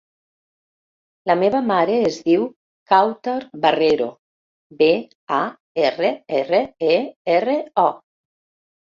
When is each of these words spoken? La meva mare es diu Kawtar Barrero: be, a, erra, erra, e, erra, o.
La 1.31 1.33
meva 1.41 1.59
mare 1.71 1.97
es 2.07 2.15
diu 2.29 2.45
Kawtar 2.93 3.35
Barrero: 3.65 4.07
be, 4.79 4.87
a, 5.41 5.43
erra, 5.85 6.11
erra, 6.41 6.63
e, 6.95 6.97
erra, 7.37 7.59
o. 7.85 7.85